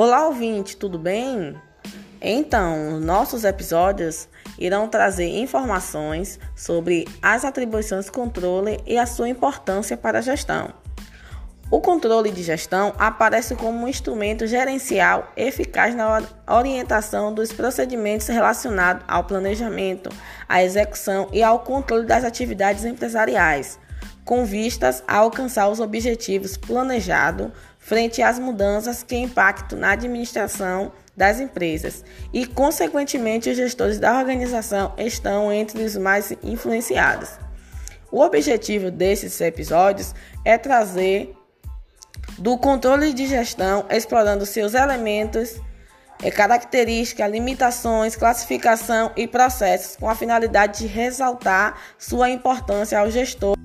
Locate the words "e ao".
21.32-21.58